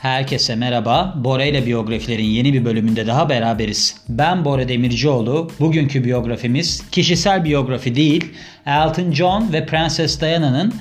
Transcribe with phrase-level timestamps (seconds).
[0.00, 1.14] Herkese merhaba.
[1.16, 3.96] Bora ile biyografilerin yeni bir bölümünde daha beraberiz.
[4.08, 5.50] Ben Bora Demircioğlu.
[5.60, 8.32] Bugünkü biyografimiz kişisel biyografi değil,
[8.66, 10.74] Elton John ve Prenses Diana'nın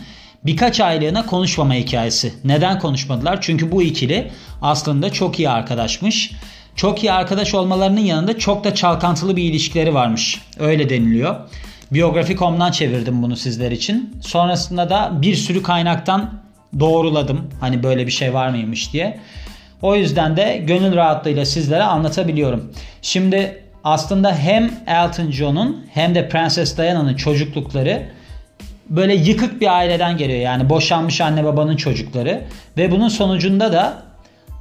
[0.46, 2.34] birkaç aylığına konuşmama hikayesi.
[2.44, 3.42] Neden konuşmadılar?
[3.42, 6.32] Çünkü bu ikili aslında çok iyi arkadaşmış.
[6.76, 10.42] Çok iyi arkadaş olmalarının yanında çok da çalkantılı bir ilişkileri varmış.
[10.60, 11.36] Öyle deniliyor.
[11.92, 14.18] Biyografi.com'dan çevirdim bunu sizler için.
[14.22, 16.39] Sonrasında da bir sürü kaynaktan
[16.80, 17.50] doğruladım.
[17.60, 19.20] Hani böyle bir şey var mıymış diye.
[19.82, 22.74] O yüzden de gönül rahatlığıyla sizlere anlatabiliyorum.
[23.02, 28.04] Şimdi aslında hem Elton John'un hem de Prenses Diana'nın çocuklukları
[28.90, 30.40] böyle yıkık bir aileden geliyor.
[30.40, 32.42] Yani boşanmış anne babanın çocukları.
[32.78, 34.04] Ve bunun sonucunda da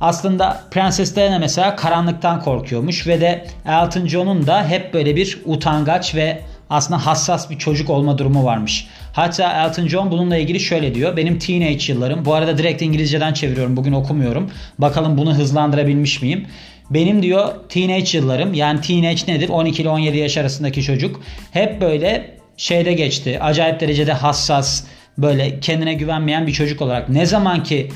[0.00, 6.14] aslında Prenses Diana mesela karanlıktan korkuyormuş ve de Elton John'un da hep böyle bir utangaç
[6.14, 6.40] ve
[6.70, 8.86] aslında hassas bir çocuk olma durumu varmış.
[9.12, 11.16] Hatta Elton John bununla ilgili şöyle diyor.
[11.16, 12.24] Benim teenage yıllarım.
[12.24, 13.77] Bu arada direkt İngilizceden çeviriyorum.
[13.77, 14.50] Bugün okumuyorum.
[14.78, 16.46] Bakalım bunu hızlandırabilmiş miyim?
[16.91, 19.48] Benim diyor teenage yıllarım yani teenage nedir?
[19.48, 21.20] 12 ile 17 yaş arasındaki çocuk.
[21.50, 23.39] Hep böyle şeyde geçti.
[23.41, 24.84] Acayip derecede hassas,
[25.19, 27.08] böyle kendine güvenmeyen bir çocuk olarak.
[27.08, 27.91] Ne zaman ki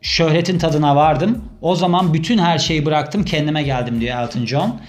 [0.00, 4.80] şöhretin tadına vardım o zaman bütün her şeyi bıraktım kendime geldim diyor Elton John.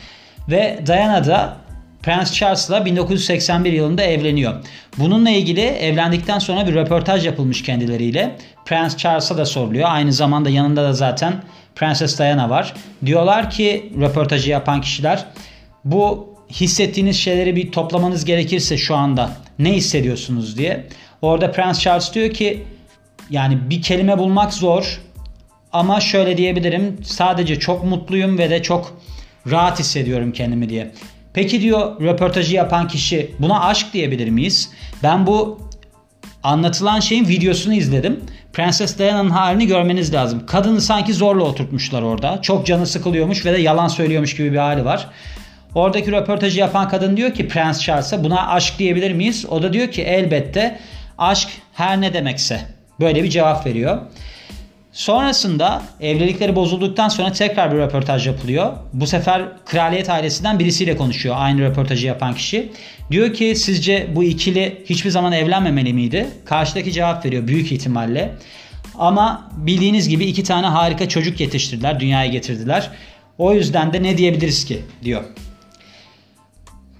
[0.50, 1.58] Ve Diana da
[2.04, 4.54] Prince Charles'la 1981 yılında evleniyor.
[4.98, 8.36] Bununla ilgili evlendikten sonra bir röportaj yapılmış kendileriyle.
[8.66, 9.90] Prince Charles'a da soruluyor.
[9.92, 11.34] Aynı zamanda yanında da zaten
[11.76, 12.74] Prenses Diana var.
[13.06, 15.26] Diyorlar ki röportajı yapan kişiler
[15.86, 20.88] bu hissettiğiniz şeyleri bir toplamanız gerekirse şu anda ne hissediyorsunuz diye.
[21.22, 22.64] Orada Prince Charles diyor ki
[23.30, 25.02] yani bir kelime bulmak zor
[25.74, 29.02] ama şöyle diyebilirim sadece çok mutluyum ve de çok
[29.52, 30.92] rahat hissediyorum kendimi diye.
[31.38, 34.72] Peki diyor röportajı yapan kişi buna aşk diyebilir miyiz?
[35.04, 35.60] Ben bu
[36.44, 38.20] anlatılan şeyin videosunu izledim.
[38.54, 40.46] Prenses Diana'nın halini görmeniz lazım.
[40.46, 42.42] Kadını sanki zorla oturtmuşlar orada.
[42.42, 45.08] Çok canı sıkılıyormuş ve de yalan söylüyormuş gibi bir hali var.
[45.76, 49.46] Oradaki röportajı yapan kadın diyor ki Prens Charles'a buna aşk diyebilir miyiz?
[49.50, 50.80] O da diyor ki elbette
[51.18, 52.62] aşk her ne demekse.
[53.00, 54.02] Böyle bir cevap veriyor.
[54.98, 58.74] Sonrasında evlilikleri bozulduktan sonra tekrar bir röportaj yapılıyor.
[58.94, 62.72] Bu sefer kraliyet ailesinden birisiyle konuşuyor aynı röportajı yapan kişi.
[63.12, 66.28] Diyor ki sizce bu ikili hiçbir zaman evlenmemeli miydi?
[66.46, 68.36] Karşıdaki cevap veriyor büyük ihtimalle.
[68.96, 72.90] Ama bildiğiniz gibi iki tane harika çocuk yetiştirdiler, dünyaya getirdiler.
[73.38, 75.24] O yüzden de ne diyebiliriz ki diyor.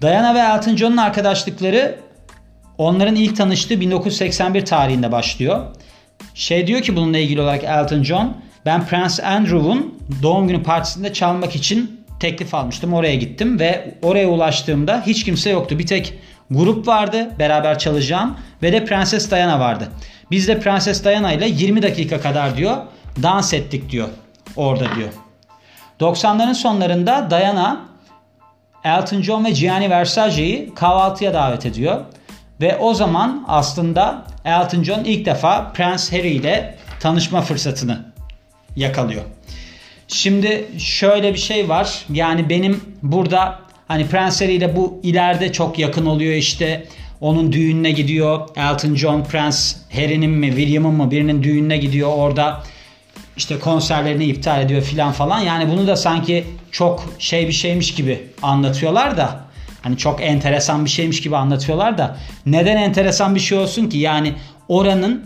[0.02, 1.98] Diana ve Elton John'un arkadaşlıkları
[2.78, 5.66] onların ilk tanıştığı 1981 tarihinde başlıyor.
[6.38, 11.56] Şey diyor ki bununla ilgili olarak Elton John ben Prince Andrew'un doğum günü partisinde çalmak
[11.56, 12.94] için teklif almıştım.
[12.94, 15.78] Oraya gittim ve oraya ulaştığımda hiç kimse yoktu.
[15.78, 16.14] Bir tek
[16.50, 19.88] grup vardı beraber çalacağım ve de Prenses Diana vardı.
[20.30, 22.76] Biz de Prenses Diana ile 20 dakika kadar diyor
[23.22, 24.08] dans ettik diyor
[24.56, 25.08] orada diyor.
[26.00, 27.80] 90'ların sonlarında Diana
[28.84, 32.00] Elton John ve Gianni Versace'yi kahvaltıya davet ediyor.
[32.60, 38.04] Ve o zaman aslında Elton John ilk defa Prince Harry ile tanışma fırsatını
[38.76, 39.22] yakalıyor.
[40.08, 42.04] Şimdi şöyle bir şey var.
[42.12, 46.86] Yani benim burada hani Prince Harry ile bu ileride çok yakın oluyor işte.
[47.20, 48.48] Onun düğününe gidiyor.
[48.56, 49.58] Elton John, Prince
[49.92, 52.10] Harry'nin mi William'ın mı birinin düğününe gidiyor.
[52.14, 52.62] Orada
[53.36, 55.40] işte konserlerini iptal ediyor filan falan.
[55.40, 59.47] Yani bunu da sanki çok şey bir şeymiş gibi anlatıyorlar da
[59.82, 62.16] Hani çok enteresan bir şeymiş gibi anlatıyorlar da
[62.46, 63.98] neden enteresan bir şey olsun ki?
[63.98, 64.34] Yani
[64.68, 65.24] oranın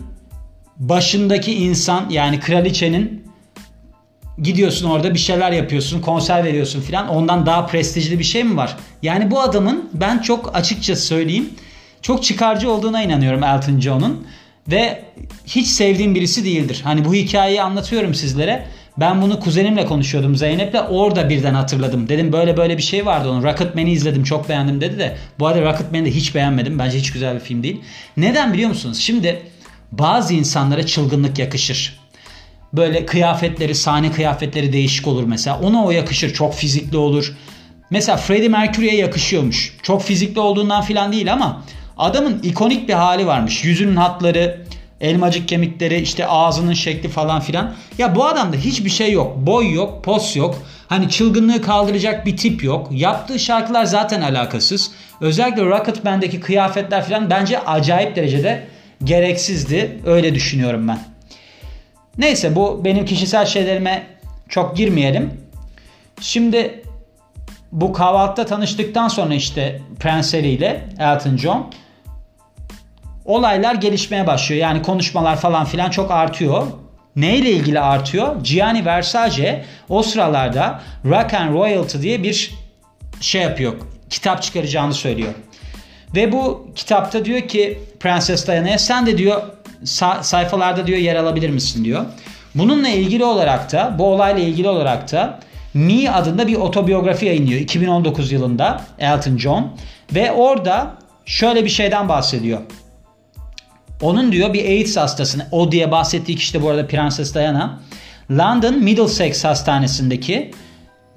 [0.77, 3.23] başındaki insan yani kraliçenin
[4.41, 7.07] gidiyorsun orada bir şeyler yapıyorsun, konser veriyorsun filan.
[7.07, 8.77] Ondan daha prestijli bir şey mi var?
[9.01, 11.49] Yani bu adamın ben çok açıkça söyleyeyim
[12.03, 14.27] çok çıkarcı olduğuna inanıyorum Elton John'un
[14.67, 15.03] ve
[15.45, 16.81] hiç sevdiğim birisi değildir.
[16.83, 18.67] Hani bu hikayeyi anlatıyorum sizlere.
[18.97, 20.81] Ben bunu kuzenimle konuşuyordum Zeynep'le.
[20.89, 22.09] Orada birden hatırladım.
[22.09, 23.43] Dedim böyle böyle bir şey vardı onun.
[23.43, 25.17] Rocketman'i izledim çok beğendim dedi de.
[25.39, 26.79] Bu arada Rocketman'i de hiç beğenmedim.
[26.79, 27.81] Bence hiç güzel bir film değil.
[28.17, 28.97] Neden biliyor musunuz?
[28.97, 29.41] Şimdi
[29.91, 31.99] bazı insanlara çılgınlık yakışır.
[32.73, 35.59] Böyle kıyafetleri, sahne kıyafetleri değişik olur mesela.
[35.59, 36.33] Ona o yakışır.
[36.33, 37.33] Çok fizikli olur.
[37.89, 39.77] Mesela Freddie Mercury'ye yakışıyormuş.
[39.83, 41.63] Çok fizikli olduğundan filan değil ama
[41.97, 43.63] adamın ikonik bir hali varmış.
[43.63, 44.65] Yüzünün hatları,
[45.03, 47.75] Elmacık kemikleri işte ağzının şekli falan filan.
[47.97, 49.37] Ya bu adamda hiçbir şey yok.
[49.37, 50.55] Boy yok, pos yok.
[50.87, 52.87] Hani çılgınlığı kaldıracak bir tip yok.
[52.91, 54.91] Yaptığı şarkılar zaten alakasız.
[55.21, 58.67] Özellikle Rocket Band'deki kıyafetler filan bence acayip derecede
[59.03, 59.99] gereksizdi.
[60.05, 60.99] Öyle düşünüyorum ben.
[62.17, 64.07] Neyse bu benim kişisel şeylerime
[64.49, 65.33] çok girmeyelim.
[66.21, 66.83] Şimdi
[67.71, 71.71] bu kahvaltıda tanıştıktan sonra işte Harry ile Elton John
[73.25, 74.61] olaylar gelişmeye başlıyor.
[74.61, 76.67] Yani konuşmalar falan filan çok artıyor.
[77.15, 78.35] neyle ilgili artıyor?
[78.43, 82.51] Gianni Versace o sıralarda Rock and Royalty diye bir
[83.21, 83.73] şey yapıyor.
[84.09, 85.33] Kitap çıkaracağını söylüyor.
[86.15, 89.41] Ve bu kitapta diyor ki Prenses Diana'ya sen de diyor
[90.21, 92.05] sayfalarda diyor yer alabilir misin diyor.
[92.55, 95.39] Bununla ilgili olarak da bu olayla ilgili olarak da
[95.73, 99.71] Me adında bir otobiyografi yayınlıyor 2019 yılında Elton John
[100.15, 100.93] ve orada
[101.25, 102.59] şöyle bir şeyden bahsediyor.
[104.03, 107.79] Onun diyor bir AIDS hastasını o diye bahsettiği kişi de bu arada Prenses Diana
[108.31, 110.51] London Middlesex Hastanesi'ndeki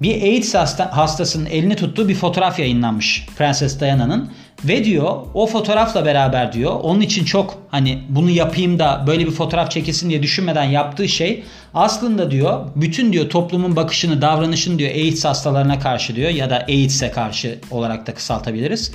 [0.01, 4.31] bir AIDS hasta, hastasının elini tuttuğu bir fotoğraf yayınlanmış Prenses Diana'nın.
[4.63, 9.31] Ve diyor o fotoğrafla beraber diyor onun için çok hani bunu yapayım da böyle bir
[9.31, 11.43] fotoğraf çekilsin diye düşünmeden yaptığı şey
[11.73, 17.11] aslında diyor bütün diyor toplumun bakışını davranışını diyor AIDS hastalarına karşı diyor ya da AIDS'e
[17.11, 18.91] karşı olarak da kısaltabiliriz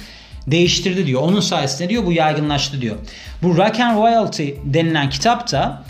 [0.47, 1.23] değiştirdi diyor.
[1.23, 2.97] Onun sayesinde diyor bu yaygınlaştı diyor.
[3.43, 5.85] Bu Rock and Royalty denilen kitap da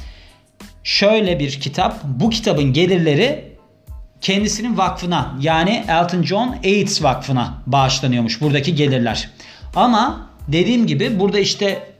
[0.84, 2.04] şöyle bir kitap.
[2.04, 3.52] Bu kitabın gelirleri
[4.20, 9.30] kendisinin vakfına yani Elton John AIDS Vakfı'na bağışlanıyormuş buradaki gelirler.
[9.76, 11.92] Ama dediğim gibi burada işte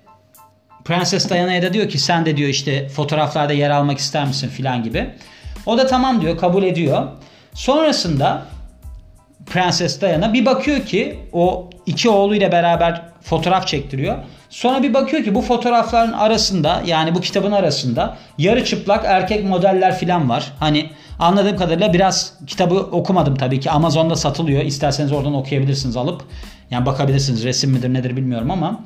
[0.85, 4.83] Prenses Diana'ya da diyor ki sen de diyor işte fotoğraflarda yer almak ister misin filan
[4.83, 5.11] gibi.
[5.67, 7.09] O da tamam diyor kabul ediyor.
[7.55, 8.47] Sonrasında
[9.47, 14.19] Prenses Diana bir bakıyor ki o iki oğluyla beraber fotoğraf çektiriyor.
[14.51, 19.99] Sonra bir bakıyor ki bu fotoğrafların arasında yani bu kitabın arasında yarı çıplak erkek modeller
[19.99, 20.53] filan var.
[20.61, 23.71] Hani anladığım kadarıyla biraz kitabı okumadım tabii ki.
[23.71, 24.63] Amazon'da satılıyor.
[24.63, 26.23] İsterseniz oradan okuyabilirsiniz alıp.
[26.71, 28.85] Yani bakabilirsiniz resim midir nedir bilmiyorum ama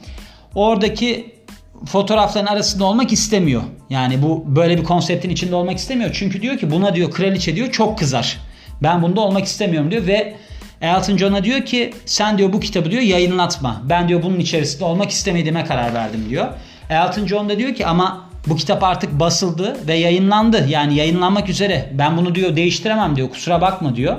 [0.54, 1.37] oradaki
[1.84, 3.62] fotoğrafların arasında olmak istemiyor.
[3.90, 6.10] Yani bu böyle bir konseptin içinde olmak istemiyor.
[6.12, 8.38] Çünkü diyor ki buna diyor kraliçe diyor çok kızar.
[8.82, 10.34] Ben bunda olmak istemiyorum diyor ve
[10.81, 13.82] Elton John'a diyor ki sen diyor bu kitabı diyor yayınlatma.
[13.84, 16.46] Ben diyor bunun içerisinde olmak istemediğime karar verdim diyor.
[16.90, 20.67] Elton John da diyor ki ama bu kitap artık basıldı ve yayınlandı.
[20.69, 21.90] Yani yayınlanmak üzere.
[21.94, 23.31] Ben bunu diyor değiştiremem diyor.
[23.31, 24.17] Kusura bakma diyor.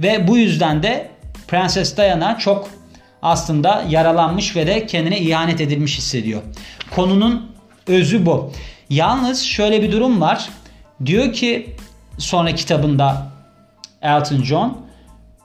[0.00, 1.10] Ve bu yüzden de
[1.48, 2.68] Prenses Diana çok
[3.22, 6.42] aslında yaralanmış ve de kendine ihanet edilmiş hissediyor.
[6.94, 7.50] Konunun
[7.86, 8.52] özü bu.
[8.90, 10.48] Yalnız şöyle bir durum var.
[11.06, 11.76] Diyor ki
[12.18, 13.26] sonra kitabında
[14.02, 14.83] Elton John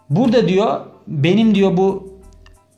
[0.09, 2.13] burada diyor benim diyor bu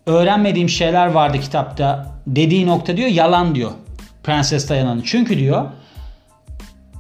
[0.06, 3.72] öğrenmediğim şeyler vardı kitapta dediği nokta diyor yalan diyor
[4.24, 5.02] Prenses Diana'nın.
[5.06, 5.66] Çünkü diyor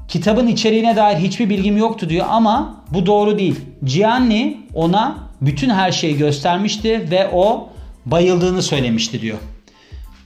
[0.07, 3.60] kitabın içeriğine dair hiçbir bilgim yoktu diyor ama bu doğru değil.
[3.83, 7.69] Gianni ona bütün her şeyi göstermişti ve o
[8.06, 9.38] bayıldığını söylemişti diyor.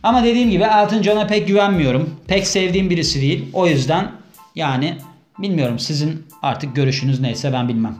[0.03, 2.19] Ama dediğim gibi Elton John'a pek güvenmiyorum.
[2.27, 3.45] Pek sevdiğim birisi değil.
[3.53, 4.11] O yüzden
[4.55, 4.97] yani
[5.39, 7.95] bilmiyorum sizin artık görüşünüz neyse ben bilmem.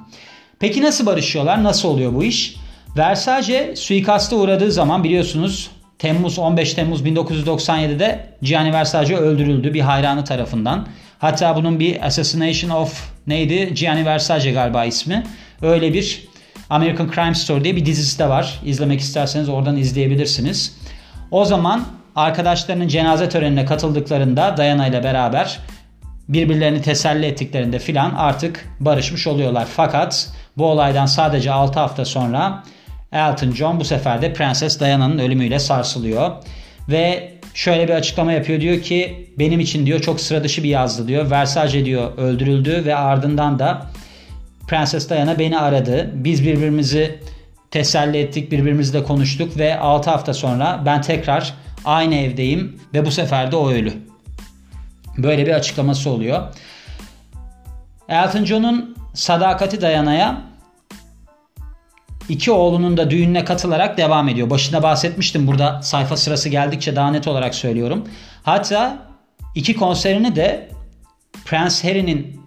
[0.59, 1.63] Peki nasıl barışıyorlar?
[1.63, 2.55] Nasıl oluyor bu iş?
[2.97, 5.69] Versace suikasta uğradığı zaman biliyorsunuz
[5.99, 10.87] Temmuz 15 Temmuz 1997'de Gianni Versace öldürüldü bir hayranı tarafından.
[11.19, 13.73] Hatta bunun bir Assassination of neydi?
[13.73, 15.23] Gianni Versace galiba ismi.
[15.61, 16.27] Öyle bir
[16.69, 18.59] American Crime Story diye bir dizisi de var.
[18.65, 20.77] İzlemek isterseniz oradan izleyebilirsiniz.
[21.31, 21.85] O zaman
[22.15, 25.59] arkadaşlarının cenaze törenine katıldıklarında Diana ile beraber
[26.29, 29.67] birbirlerini teselli ettiklerinde filan artık barışmış oluyorlar.
[29.75, 32.63] Fakat bu olaydan sadece 6 hafta sonra
[33.11, 36.31] Elton John bu sefer de Prenses Diana'nın ölümüyle sarsılıyor.
[36.89, 41.07] Ve şöyle bir açıklama yapıyor diyor ki benim için diyor çok sıra dışı bir yazdı
[41.07, 41.31] diyor.
[41.31, 43.85] Versace diyor öldürüldü ve ardından da
[44.67, 46.11] Prenses Diana beni aradı.
[46.13, 47.19] Biz birbirimizi
[47.71, 51.53] teselli ettik, birbirimizle konuştuk ve 6 hafta sonra ben tekrar
[51.85, 53.93] aynı evdeyim ve bu sefer de o ölü.
[55.17, 56.43] Böyle bir açıklaması oluyor.
[58.09, 60.41] Elton John'un sadakati Diana'ya
[62.29, 64.49] iki oğlunun da düğününe katılarak devam ediyor.
[64.49, 68.07] Başında bahsetmiştim burada sayfa sırası geldikçe daha net olarak söylüyorum.
[68.43, 68.97] Hatta
[69.55, 70.69] iki konserini de
[71.45, 72.41] Prince Harry'nin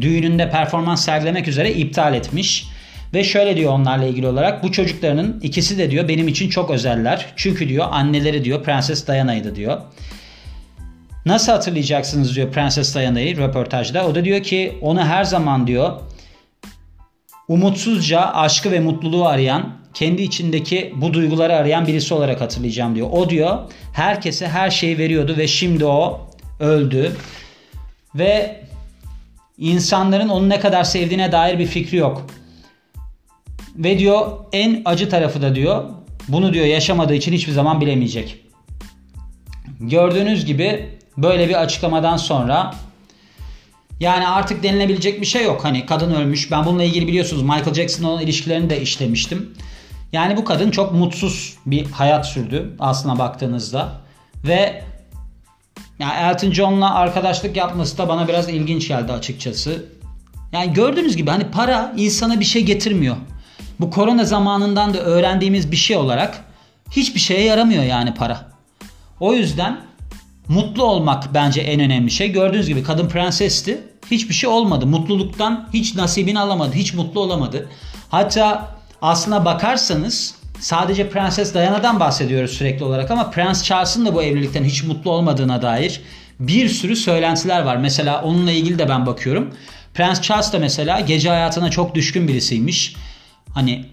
[0.00, 2.66] düğününde performans sergilemek üzere iptal etmiş.
[3.14, 7.26] Ve şöyle diyor onlarla ilgili olarak bu çocuklarının ikisi de diyor benim için çok özeller.
[7.36, 9.80] Çünkü diyor anneleri diyor Prenses Diana'ydı diyor.
[11.26, 14.06] Nasıl hatırlayacaksınız diyor Prenses Diana'yı röportajda.
[14.06, 16.00] O da diyor ki onu her zaman diyor
[17.48, 23.08] umutsuzca aşkı ve mutluluğu arayan, kendi içindeki bu duyguları arayan birisi olarak hatırlayacağım diyor.
[23.10, 23.58] O diyor
[23.92, 26.20] herkese her şeyi veriyordu ve şimdi o
[26.60, 27.16] öldü.
[28.14, 28.60] Ve
[29.58, 32.26] insanların onu ne kadar sevdiğine dair bir fikri yok.
[33.76, 35.84] Ve diyor en acı tarafı da diyor
[36.28, 38.44] bunu diyor yaşamadığı için hiçbir zaman bilemeyecek.
[39.80, 42.74] Gördüğünüz gibi böyle bir açıklamadan sonra
[44.00, 45.64] yani artık denilebilecek bir şey yok.
[45.64, 46.50] Hani kadın ölmüş.
[46.50, 49.54] Ben bununla ilgili biliyorsunuz Michael Jackson'la olan ilişkilerini de işlemiştim.
[50.12, 53.92] Yani bu kadın çok mutsuz bir hayat sürdü aslına baktığınızda.
[54.44, 54.82] Ve
[55.98, 59.84] Yani Elton John'la arkadaşlık yapması da bana biraz ilginç geldi açıkçası.
[60.52, 63.16] Yani gördüğünüz gibi hani para insana bir şey getirmiyor.
[63.80, 66.44] Bu korona zamanından da öğrendiğimiz bir şey olarak
[66.90, 68.48] hiçbir şeye yaramıyor yani para.
[69.20, 69.80] O yüzden
[70.48, 72.32] mutlu olmak bence en önemli şey.
[72.32, 73.80] Gördüğünüz gibi kadın prensesti.
[74.10, 74.86] Hiçbir şey olmadı.
[74.86, 76.74] Mutluluktan hiç nasibini alamadı.
[76.74, 77.68] Hiç mutlu olamadı.
[78.08, 84.64] Hatta aslına bakarsanız sadece Prenses Diana'dan bahsediyoruz sürekli olarak ama Prens Charles'ın da bu evlilikten
[84.64, 86.00] hiç mutlu olmadığına dair
[86.40, 87.76] bir sürü söylentiler var.
[87.76, 89.54] Mesela onunla ilgili de ben bakıyorum.
[89.94, 92.96] Prens Charles da mesela gece hayatına çok düşkün birisiymiş.
[93.54, 93.84] Hani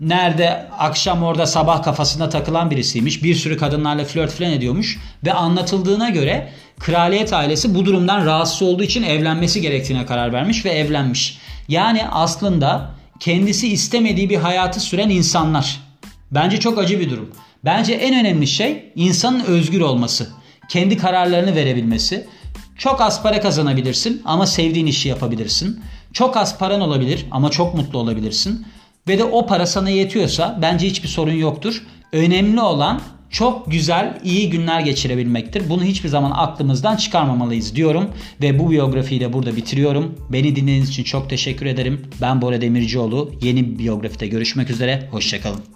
[0.00, 3.22] nerede akşam orada sabah kafasında takılan birisiymiş.
[3.22, 4.98] Bir sürü kadınlarla flört falan ediyormuş.
[5.24, 10.70] Ve anlatıldığına göre kraliyet ailesi bu durumdan rahatsız olduğu için evlenmesi gerektiğine karar vermiş ve
[10.70, 11.38] evlenmiş.
[11.68, 15.80] Yani aslında kendisi istemediği bir hayatı süren insanlar.
[16.30, 17.30] Bence çok acı bir durum.
[17.64, 20.28] Bence en önemli şey insanın özgür olması.
[20.68, 22.26] Kendi kararlarını verebilmesi.
[22.78, 25.80] Çok az para kazanabilirsin ama sevdiğin işi yapabilirsin.
[26.12, 28.66] Çok az paran olabilir ama çok mutlu olabilirsin.
[29.08, 31.82] Ve de o para sana yetiyorsa bence hiçbir sorun yoktur.
[32.12, 35.68] Önemli olan çok güzel, iyi günler geçirebilmektir.
[35.68, 38.10] Bunu hiçbir zaman aklımızdan çıkarmamalıyız diyorum
[38.42, 40.14] ve bu biyografiyi de burada bitiriyorum.
[40.32, 42.02] Beni dinlediğiniz için çok teşekkür ederim.
[42.20, 43.32] Ben Bora Demircioğlu.
[43.42, 45.08] Yeni biyografide görüşmek üzere.
[45.10, 45.75] Hoşçakalın.